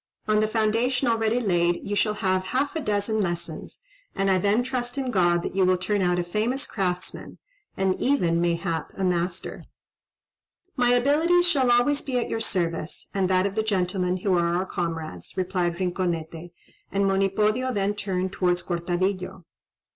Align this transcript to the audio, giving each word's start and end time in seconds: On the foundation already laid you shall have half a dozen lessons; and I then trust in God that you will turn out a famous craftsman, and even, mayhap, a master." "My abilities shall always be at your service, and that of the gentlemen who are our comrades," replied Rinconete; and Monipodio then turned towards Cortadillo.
On 0.27 0.39
the 0.39 0.47
foundation 0.47 1.07
already 1.07 1.39
laid 1.39 1.81
you 1.87 1.95
shall 1.95 2.15
have 2.15 2.45
half 2.55 2.75
a 2.75 2.79
dozen 2.81 3.21
lessons; 3.21 3.81
and 4.15 4.31
I 4.31 4.39
then 4.39 4.63
trust 4.63 4.97
in 4.97 5.11
God 5.11 5.43
that 5.43 5.55
you 5.55 5.63
will 5.63 5.77
turn 5.77 6.01
out 6.01 6.17
a 6.17 6.23
famous 6.23 6.65
craftsman, 6.65 7.37
and 7.77 7.93
even, 8.01 8.41
mayhap, 8.41 8.89
a 8.97 9.03
master." 9.03 9.63
"My 10.75 10.89
abilities 10.89 11.47
shall 11.47 11.69
always 11.69 12.01
be 12.01 12.17
at 12.17 12.29
your 12.29 12.41
service, 12.41 13.11
and 13.13 13.29
that 13.29 13.45
of 13.45 13.53
the 13.53 13.61
gentlemen 13.61 14.17
who 14.17 14.35
are 14.35 14.55
our 14.55 14.65
comrades," 14.65 15.35
replied 15.37 15.75
Rinconete; 15.75 16.49
and 16.91 17.05
Monipodio 17.05 17.71
then 17.71 17.93
turned 17.93 18.31
towards 18.31 18.63
Cortadillo. 18.63 19.45